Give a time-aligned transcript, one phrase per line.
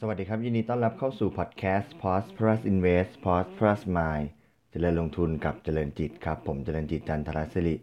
[0.00, 4.26] สวัสดีครับ ยินดีต้อนรับเข้าสู่พอดแคสต์ Prosperous Invest Prosperous Mind
[4.70, 7.74] เจริญลงทุนกับเจริญจิตครับ ผมเจริญจิตจันทรศิริ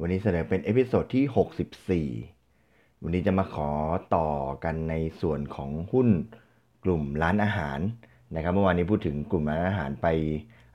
[0.00, 3.70] วันนี้เสนอเป็น episode ที่ 64 วันนี้จะมาขอ
[4.16, 4.28] ต่อ
[4.64, 6.08] กันในส่วนของหุ้น
[6.84, 7.78] กลุ่มร้านอาหาร
[8.36, 10.06] นะครับเมื่อวานนี้พูดถึงกลุ่มร้านอาหารไป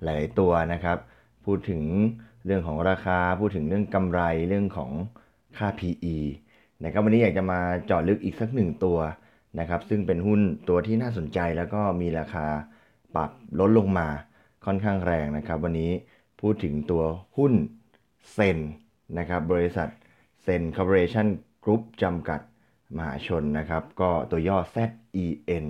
[0.03, 0.97] หลาย ๆ ตัวนะครับ
[1.45, 1.83] พูดถึง
[2.45, 4.91] เรื่องของราคา พูดถึงเรื่องกำไรเรื่องของ
[5.57, 6.15] ค่า PE
[6.83, 8.99] นะครับวันนี้อยากจะมาเจาะลึกอีกสักหนึ่งตัว
[9.59, 12.45] นะครับ ซึ่งเป็นหุ้นตัวที่น่าสนใจแล้วก็มีราคา
[13.15, 14.07] ปรับลดลงมา
[14.65, 15.91] ค่อนข้างแรงนะครับ วันนี้
[16.41, 17.03] พูดถึงตัว
[17.37, 17.53] หุ้น
[18.33, 18.57] เซน
[19.19, 19.89] นะครับ บริษัท
[20.43, 21.27] เซนคอร์ปอเรชั่น
[21.63, 22.41] กรุ๊ปจำกัด
[22.97, 25.65] มหาชนนะครับ ก็ตัวย่อ ZEN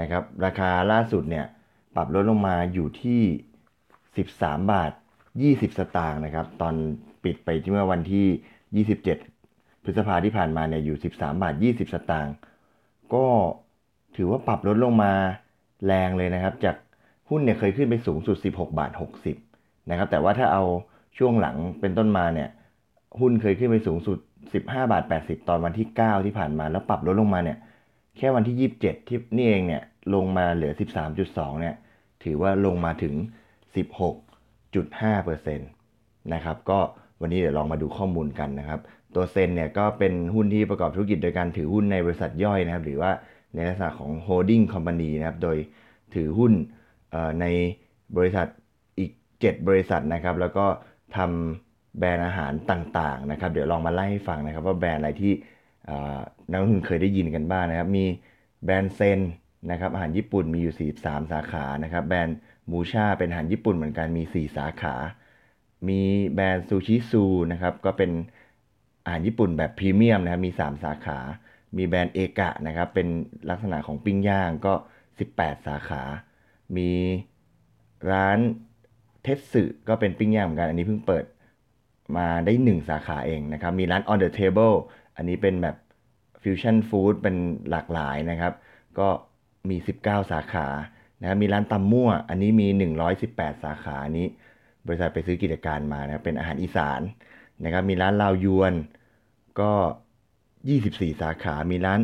[0.00, 1.46] นะครับ ราคาล่าสุดเนี่ย
[1.96, 3.20] ปรับลดลงมาอยู่ที่
[3.96, 4.92] 13 บาท
[5.34, 6.74] 20 สตางค์นะครับ ตอน
[7.24, 8.84] ปิดไปที่เมื่อวันที่
[9.42, 12.34] 27 พฤษภาที่ผ่านมาเนี่ยอยู่ 13 บาท 20 สตางค์
[13.14, 13.26] ก็
[14.16, 15.12] ถือว่าปรับลดลงมา
[15.86, 16.76] แรงเลยนะครับ จาก
[17.28, 18.90] หุ้นเนี่ยเคยขึ้นไปสูงสุด 16 บาท
[19.40, 20.64] 60 นะครับ แต่ว่าถ้าเอา
[21.18, 22.48] ช่วงหลังเป็นต้นมาเนี่ย
[23.20, 24.18] หุ้นเคยขึ้นไปสูงสุด
[24.52, 27.58] 15 บาท 80 ตอนวันที่ 9 ที่ผ่านมา แล้วปรับลดลงมาเนี่ย
[28.16, 29.82] แค่วันที่ 27 ที่นี่เองเนี่ย
[30.14, 30.72] ลงมาเหลือ
[31.16, 31.74] 13.2 เนี่ย
[32.24, 33.14] ถือว่าลงมาถึง
[33.76, 36.78] 16.5%นะครับ ก็
[37.20, 38.80] วันนี้เดี๋ยวลองมาดูข้อมูลกันนะครับ
[39.14, 43.10] ตัวเซนเนี่ยก็เป็นหุ้นที่ประกอบธุรกิจโดยการถือหุ้นในบริษัทย่อยนะครับ หรือว่า
[43.54, 45.56] ในลักษณะของ holding company นะครับ โดย
[46.14, 46.52] ถือหุ้น
[47.40, 47.46] ใน
[48.16, 48.46] บริษัท
[48.98, 50.66] อีก 7 บริษัทนะครับ แล้วก็
[51.16, 55.32] ทำแบรนด์อาหารต่างๆนะครับ เดี๋ยวลองมาไล่ให้ฟังนะครับ ว่าแบรนด์อะไรที่
[56.50, 58.04] นักลงทุนเคยได้ยินกันบ้างนะครับ มี
[58.64, 59.20] แบรนด์เซน
[59.70, 62.36] นะครับอาหารญี่ปุ่นมีอยู่ 43 สาขานะครับ แบรนด์
[62.72, 64.94] มูชาเป็นอาหารญี่ปุ่นเหมือนกันมี 4 สาขา
[65.88, 66.00] มี
[66.34, 68.10] แบรนด์ซูชิซูนะครับ ก็เป็น
[69.04, 71.18] อาหารญี่ปุ่นแบบพรีเมียมนะครับมี 3 สาขา
[71.76, 73.08] มีแบรนด์เอกะนะครับ เป็น
[73.50, 74.74] ลักษณะของปิ้งย่างก็
[75.20, 76.02] 18 สาขา
[76.76, 76.90] มี
[78.10, 78.38] ร้าน
[79.22, 81.24] เทสสึก็เป็นปิ้งย่างเหมือนกัน อันนี้เพิ่งเปิด
[82.16, 84.76] มาได้ 1 สาขาเองนะครับ มีร้าน on the table
[85.16, 85.76] อันนี้เป็นแบบ
[86.42, 87.36] ฟิวชั่นฟู้ดเป็น
[87.70, 88.52] หลากหลายนะครับ
[88.98, 89.08] ก็
[89.68, 90.66] มี 19 สาขา
[91.20, 92.66] นะครับมีร้านตำมั่ว อันนี้มี
[93.16, 94.26] 118 สาขาอันนี้
[94.86, 97.00] บริษัทไปซื้อกิจการมานะเป็นอาหารอีสาน
[97.64, 98.72] นะครับมีร้านลาวยวน
[99.60, 99.72] ก็
[100.46, 102.00] 24 สาขา มีร้าน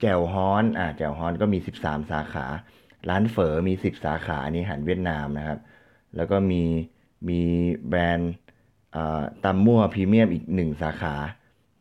[0.00, 2.46] แจ่วฮ้อนอ่าแจ่วฮ้อนก็มี 13 สาขา
[3.08, 5.58] ร้านเฝอมี 10 สาขาอันนี้อาหารเวียดนามนะครับ
[6.16, 6.62] แล้วก็มี
[7.28, 7.40] มี
[7.88, 8.32] แบรนด์
[9.44, 11.14] ตำมั่วพรีเมียมอีก 1 สาขา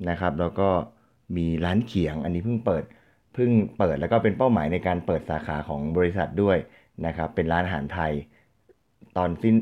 [0.09, 0.69] นะครับ แล้วก็
[1.37, 2.83] มีร้านเขียงอันนี้เพิ่งเปิด
[3.33, 6.57] เพิ่งเปิดแล้วก็เป็นเป้าหมายในการเปิดสาขาของบริษัทด้วย
[7.05, 8.11] นะครับ เป็นร้านอาหารไทย
[9.17, 9.55] ตอนสิ้น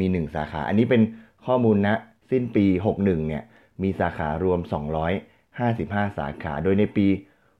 [0.00, 1.02] มี 1 สาขา อันนี้เป็น
[1.46, 1.96] ข้อมูลนะ
[2.30, 3.44] สิ้นปี 61 เนี่ย
[3.82, 4.60] มีสาขารวม
[5.38, 7.06] 255 สาขา โดยในปี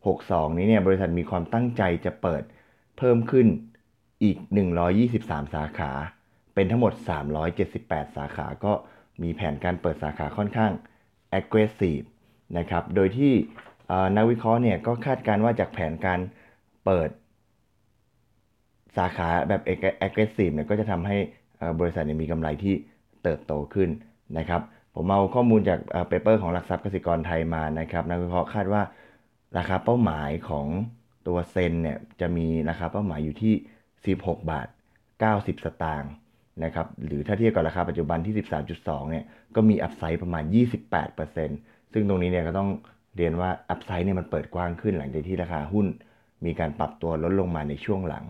[0.02, 2.42] 62 นี้เนี่ย บริษัทมีความตั้งใจจะเปิด
[2.98, 3.46] เพิ่มขึ้น
[4.24, 4.36] อีก
[4.96, 5.90] 123 สาขา
[6.54, 6.92] เป็นทั้งหมด
[7.54, 8.72] 378 สาขา ก็
[9.22, 10.72] มีแผนการเปิดสาขาค่อนข้าง
[11.38, 12.06] aggressive
[12.58, 13.32] นะครับ โดยที่
[14.16, 16.20] นักวิเคราะห์เนี่ยก็คาดการว่าจากแผนการ
[16.84, 17.10] เปิด
[18.96, 19.62] สาขาแบบ
[20.06, 21.16] aggressive เนี่ยก็จะทำให้
[21.80, 22.74] บริษัทมีกำไรที่
[23.22, 23.88] เติบโตขึ้น
[24.38, 24.62] นะครับ
[24.94, 28.82] ผมเอาข้อมูลจากเปเปอร์ของหลักทรัพย์กสิกรไทยมานะครับนักวิเคราะห์คาดว่า
[29.58, 30.66] ราคาเป้าหมายของ
[31.26, 33.54] ตัวเซนเนี่ยจะมีราคาเป้าหมายอยู่ที่
[34.02, 34.68] 16 บาท
[35.16, 36.12] 90 สตางค์
[36.64, 38.34] นะครับหรือถ้าเทียบกับราคาปัจจุบันที่
[38.72, 39.24] 13.2 เนี่ย
[39.54, 40.44] ก็มีอัพไซด์ประมาณ
[41.18, 42.70] 28%ซึ่งตรงนี้เนี่ยก็ต้อง
[43.16, 45.86] เรียนว่าอัพไซด์เนี่ยมันเปิดกว้างขึ้นหลังจากที่ราคาหุ้น
[46.44, 48.24] มีการปรับตัวลดลงมาในช่วงหลัง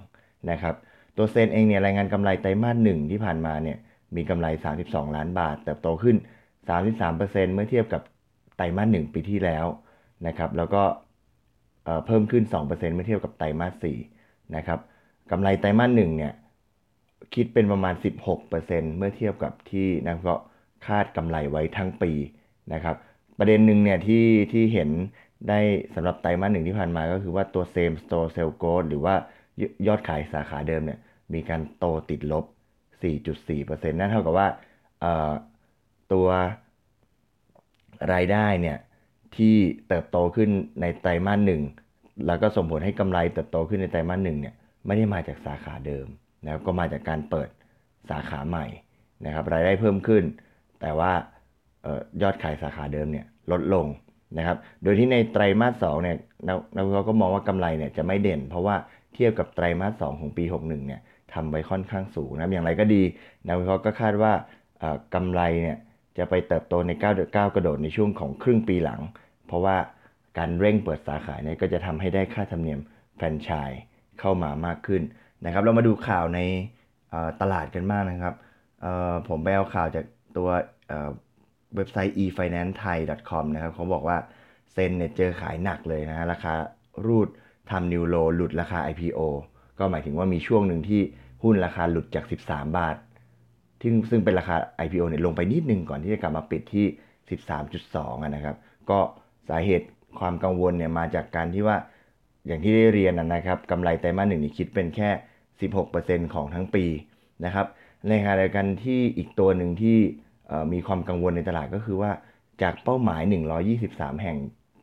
[0.50, 0.74] นะครับ
[1.16, 3.78] ตัวเซนเองเนี่ยรายงานกำไรไตรมาสหนึ่งที่ผ่านมาเนี่ย
[4.16, 4.46] มีกำไร
[4.82, 6.16] 32 ล้านบาท เติบโตขึ้น
[6.70, 8.02] 33%เมื่อเทียบกับ
[8.56, 9.66] ไตรมาส1ปีที่แล้ว
[10.26, 10.82] นะครับแล้วก็
[12.06, 13.86] เพิ่มขึ้น 2%เมื่อเทียบกับไตรมาส
[14.16, 14.78] 4นะครับ
[15.30, 16.32] กำไรไตรมาส1เนี่ย
[17.34, 17.94] คิดเป็นประมาณ
[18.46, 20.44] 16%เมื่อเทียบกับที่นักวิเคราะห์
[20.86, 22.12] คาดกำไรไว้ทั้งปี
[22.72, 22.96] นะครับ
[23.38, 24.90] ประเด็นหนึ่งเนี่ยที่ที่เห็น
[25.48, 25.60] ได้
[25.94, 29.14] สำหรับไตรมาสหนึ่งที่ผ่านมาก็คือว่าตัว same store sales growth หรือว่า
[29.86, 30.98] ยอดขายสาขาเดิมเนี่ย
[31.34, 32.44] มีการโตติดลบ
[33.02, 34.48] 4.4%นั่นเท่ากับว่า
[36.12, 36.28] ตัว
[38.12, 38.78] รายได้เนี่ย
[39.36, 39.54] ที่
[39.88, 40.50] เติบโตขึ้น
[40.80, 41.62] ในไตรมาสหนึ่ง
[42.26, 44.54] แล้วก็ส่งผลให้กำไรเติบโตขึ้นในไตรมาสหนึ่งเนี่ย
[44.86, 46.06] ไม่ได้มาจากสาขาเดิม
[46.44, 47.48] นะครับก็มาจากการเปิด
[48.10, 48.66] สาขาใหม่
[49.26, 50.22] นะครับรายได้เพิ่มขึ้น
[50.80, 51.12] แต่ว่า
[52.22, 53.86] ยอดขายสาขาเดิมเนี่ยลดลง
[54.38, 56.16] นะครับโดยที่ในไตรมาสสองเนี่ย
[56.74, 58.76] นักวิเคราะห์ก็มองว่ากำไรเนี่ยจะไม่เด่น เพราะว่า
[59.14, 61.00] เทียบกับไตรมาสสองของปี 61เนี่ย
[61.34, 63.02] ทำไว้ค่อนข้างสูงนะอย่างไรก็ดี
[63.46, 64.32] นักวิเคราะห์ก็คาดว่า
[65.14, 65.78] กำไรเนี่ย
[66.18, 67.02] จะไปเติบโตใน9
[67.36, 69.00] ก้ากระโดดในช่วงของครึ่งปีหลัง
[69.46, 69.76] เพราะว่า
[70.38, 72.80] การเร่งเปิดสาขาเนี่ยก็จะทำให้ได้ค่าธรรมเนียม
[73.16, 73.80] แฟรนไชส์
[74.20, 75.02] เข้ามามากขึ้น
[75.44, 76.40] นะครับ เรามาดูข่าวใน
[77.40, 78.34] ตลาดกันมากนะครับ
[79.28, 80.04] ผมไปเอาข่าวจาก
[80.36, 80.48] ตัว
[81.76, 84.16] เว็บไซต์ efinancethai.com นะครับเขาบอกว่า
[84.72, 86.54] เซนเนี่ยเจอขายหนักเลยนะราคา
[87.06, 87.28] รูด
[87.70, 89.20] ทำนิวโลหลุดราคา IPO
[89.80, 91.00] ก็หมายถึงว่ามีช่วงหนึ่งที่
[91.42, 92.96] หุ้นราคาหลุดจาก 13 บาท
[93.80, 96.86] ที่ซึ่งเป็นราคา IPO เนี่ยลงไปนิดนึงก่อนที่จะกลับมาปิดที่
[97.60, 98.56] 13.2นะครับ
[98.90, 98.98] ก็
[99.48, 99.86] สาเหตุ
[100.18, 101.76] ความกังวลเนี่ยมาจากการที่ว่า
[102.46, 105.10] อย่างที่ได้เรียนนะครับกำไรไตรมาสหนึ่งนี่คิดเป็นแค่
[105.70, 106.84] 16%ของทั้งปี
[107.44, 107.66] นะครับ
[108.08, 109.98] ในขณะเดียวกันที่อีกตัวหนึ่งที่
[110.72, 112.10] มีความกังวลในตลาดก็คือว่า
[112.62, 113.22] จากเป้าหมาย
[113.72, 114.38] 123 แห่ง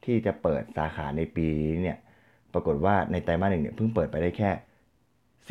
[0.05, 1.97] ที่จะเปิดสาขาในปีนี้เนี่ย
[2.53, 4.49] ปรากฏว่าในไตรมาสหนึ่งเนี่ยเพิ่งเปิดไปได้แค่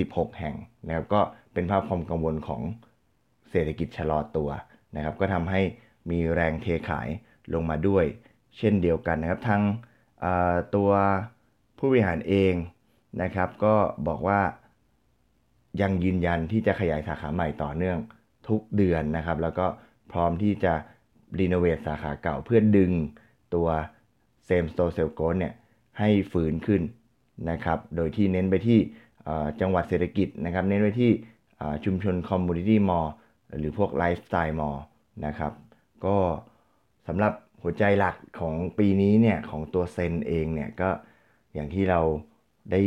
[0.04, 0.54] 16 แห่ง
[0.87, 1.20] นะครับก็
[1.52, 2.62] เป็นภาพความกังวลของ
[3.50, 4.50] เศรษฐกิจชะลอตัว
[4.96, 5.60] นะครับ ก็ทำให้
[6.10, 7.08] มีแรงเทขาย
[7.54, 8.04] ลงมาด้วย
[8.58, 9.62] เช่นเดียวกันนะครับทาง
[10.75, 10.90] ตัว
[11.78, 12.54] ผู้บริหารเอง
[13.22, 13.75] นะครับ ก็
[14.08, 14.40] บอกว่า
[15.81, 17.99] ยังยืนยันที่จะขยายสาขาใหม่ต่อเนื่อง
[18.49, 19.66] ทุกเดือนนะครับ แล้วก็
[20.12, 20.75] พร้อมที่จะ
[21.38, 22.92] renovate สาขาเก่าเพื่อดึง
[23.54, 23.69] ตัว
[24.44, 25.54] same store sales growth เนี่ย
[25.99, 26.82] ให้ฟื้นขึ้น
[27.50, 28.78] นะครับ โดยที่เน้นไปที่
[29.61, 31.11] จังหวัดเศรษฐกิจนะครับเน้นไปที่
[31.84, 33.06] ชุมชน community mall
[33.58, 34.76] หรือพวก lifestyle mall
[35.26, 35.52] นะครับ
[36.05, 36.17] ก็
[37.08, 37.32] สำหรับ
[37.62, 40.90] หัวใจหลักของปีนี้เนี่ยของตัวเซนเองเนี่ยก็
[41.55, 42.00] อย่างที่เรา
[42.73, 42.81] ได้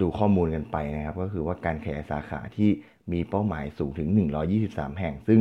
[0.00, 2.70] ดูข้อมูลกันไปนะครับ ก็คือว่าการขยายสาขาที่
[3.12, 4.08] มีเป้าหมายสูงถึง
[4.54, 5.40] 123 แห่ง ซึ่ง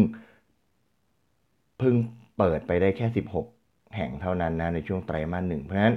[1.78, 1.96] เพิ่ง
[2.38, 3.08] เปิดไปได้แค่
[3.52, 5.96] 16 แห่งเท่านั้นนะในช่วงไตรมาสหนึ่งเพราะฉะนั้น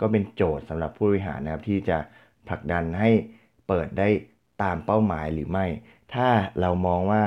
[0.00, 1.98] ก็เป็นโจทย์สำหรับผู้บริหารนะครับที่จะ
[2.48, 3.10] ผลักดันให้
[3.68, 4.08] เปิดได้
[4.62, 5.66] ตามเป้าหมายหรือไม่
[6.14, 6.28] ถ้า
[6.60, 7.22] เรามองว่า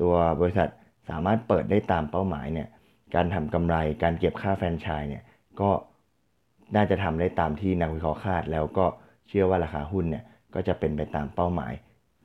[0.00, 0.68] ตัวบริษัท
[1.08, 2.68] สามารถเปิดได้ตามเป้าหมายเนี่ย
[3.14, 5.24] การทำกำไร การเก็บค่าแฟรนไชส์เนี่ย
[5.60, 5.70] ก็
[6.76, 8.86] น่าจะทำได้ตามที่นักวิเคราะห์คาด แล้วก็
[9.28, 10.24] เชื่อว่าราคาหุ้นเนี่ย
[10.54, 11.72] ก็จะเป็นไปตามเป้าหมาย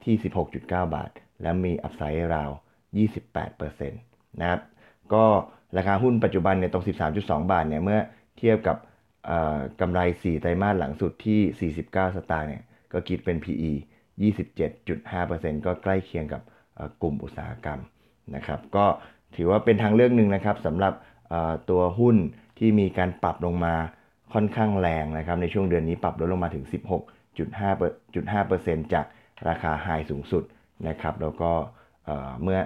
[0.04, 0.16] ที่
[0.46, 1.10] 16.9 บาท
[1.42, 2.50] และมีอัพไซด์ราว
[3.26, 4.62] 28%นะครับ
[5.14, 5.26] ก็
[5.78, 6.86] ราคาหุ้นปัจจุบันเนี่ยตรง
[7.18, 8.00] 13.2 บาทเนี่ย เมื่อ
[8.38, 8.78] เทียบกับ
[9.82, 12.64] กำไร 4 ไตรมาสหลังสุดที่ 49 สตางค์เนี่ย
[12.94, 13.72] ก็คิดเป็น PE
[14.24, 16.42] 27.5%ก็ใกล้เคียงกับ
[17.02, 17.80] กลุ่มอุตสาหกรรม
[18.36, 18.86] นะครับ ก็
[19.36, 20.94] ถือว่าเป็นทางเลือกหนึ่งนะครับสำหรับ
[21.70, 22.16] ตัวหุ้น
[22.60, 23.76] ที่มีการปรับลงมา
[24.34, 26.66] ค่อนข้างแรงนะครับ ในช่วงเดือนนี้ปรับลดลงมาถึง
[27.44, 29.06] 16.5%จาก
[29.48, 30.44] ราคา high สูงสุด
[30.88, 31.52] นะครับ แล้วก็
[32.44, 32.60] เมื่อ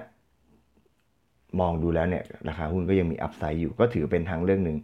[1.60, 4.76] มองดูแล้วเนี่ยราคาหุ้นก็ยังมี upside อยู่ ก็ถือเป็นทางเลือกหนึ่ง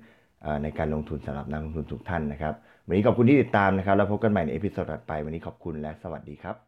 [0.63, 2.55] ในการลงทุนสำหรับนักลงทุนทุกท่านนะครับ
[2.87, 6.66] วันนี้ขอบคุณที่ติดตามนะครับ แล้วพบกันใหม่ใน episode ถัดไป วันนี้ขอบคุณและสวัสดีครับ